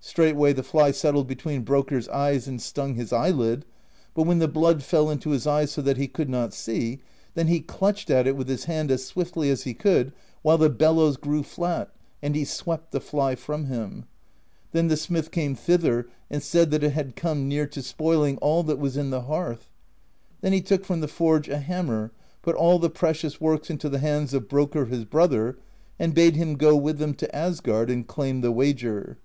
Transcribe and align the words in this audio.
Straightway 0.00 0.54
the 0.54 0.62
fly 0.62 0.92
settled 0.92 1.26
between 1.28 1.66
Brokkr's 1.66 2.08
eyes 2.08 2.48
and 2.48 2.62
stung 2.62 2.94
his 2.94 3.12
eyelid, 3.12 3.66
but 4.14 4.22
when 4.22 4.38
the 4.38 4.48
blood 4.48 4.82
fell 4.82 5.10
into 5.10 5.30
his 5.30 5.46
eyes 5.46 5.70
so 5.70 5.82
that 5.82 5.98
he 5.98 6.08
could 6.08 6.30
not 6.30 6.54
see, 6.54 7.00
then 7.34 7.48
he 7.48 7.60
clutched 7.60 8.08
at 8.08 8.26
it 8.26 8.34
with 8.34 8.48
his 8.48 8.64
hand 8.64 8.90
as 8.90 9.04
swiftly 9.04 9.50
as 9.50 9.64
he 9.64 9.74
could,— 9.74 10.12
while 10.42 10.56
the 10.56 10.70
bellows 10.70 11.18
grew 11.18 11.42
flat,— 11.42 11.92
and 12.22 12.34
he 12.34 12.46
swept 12.46 12.90
the 12.92 13.00
fly 13.02 13.34
from 13.34 13.66
him. 13.66 14.06
Then 14.72 14.88
the 14.88 14.96
smith 14.96 15.30
came 15.30 15.54
thither 15.54 16.08
and 16.30 16.42
said 16.42 16.70
that 16.70 16.82
it 16.82 16.92
had 16.94 17.14
come 17.14 17.46
near 17.46 17.66
to 17.66 17.82
spoiling 17.82 18.38
all 18.38 18.62
that 18.62 18.78
was 18.78 18.96
in 18.96 19.10
the 19.10 19.22
hearth. 19.22 19.68
Then 20.40 20.54
he 20.54 20.62
took 20.62 20.86
from 20.86 21.00
the 21.02 21.08
forge 21.08 21.48
a 21.50 21.58
hammer, 21.58 22.10
put 22.40 22.54
all 22.56 22.78
the 22.78 22.88
precious 22.88 23.38
works 23.38 23.68
into 23.68 23.90
the 23.90 23.98
hands 23.98 24.32
of 24.32 24.48
Brokkr 24.48 24.88
his 24.88 25.04
brother, 25.04 25.58
and 25.98 26.14
bade 26.14 26.36
him 26.36 26.54
go 26.54 26.74
with 26.74 26.96
them 26.96 27.12
to 27.14 27.36
Asgard 27.36 27.90
and 27.90 28.06
claim 28.06 28.40
the 28.40 28.50
wager. 28.52 29.18